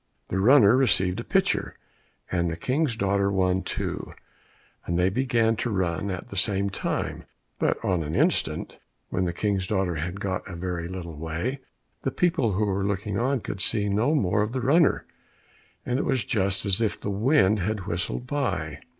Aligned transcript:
The 0.29 0.39
runner 0.39 0.75
received 0.75 1.19
a 1.19 1.23
pitcher, 1.23 1.77
and 2.31 2.49
the 2.49 2.55
King's 2.55 2.95
daughter 2.95 3.31
one 3.31 3.61
too, 3.61 4.13
and 4.87 4.97
they 4.97 5.09
began 5.09 5.55
to 5.57 5.69
run 5.69 6.09
at 6.09 6.29
the 6.29 6.35
same 6.35 6.71
time, 6.71 7.25
but 7.59 7.77
in 7.83 8.01
an 8.01 8.15
instant, 8.15 8.79
when 9.09 9.25
the 9.25 9.31
King's 9.31 9.67
daughter 9.67 9.97
had 9.97 10.19
got 10.19 10.47
a 10.49 10.55
very 10.55 10.87
little 10.87 11.19
way, 11.19 11.59
the 12.01 12.09
people 12.09 12.53
who 12.53 12.65
were 12.65 12.83
looking 12.83 13.19
on 13.19 13.41
could 13.41 13.61
see 13.61 13.89
no 13.89 14.15
more 14.15 14.41
of 14.41 14.53
the 14.53 14.61
runner, 14.61 15.05
and 15.85 15.99
it 15.99 16.03
was 16.03 16.25
just 16.25 16.65
as 16.65 16.81
if 16.81 16.99
the 16.99 17.11
wind 17.11 17.59
had 17.59 17.85
whistled 17.85 18.25
by. 18.25 18.79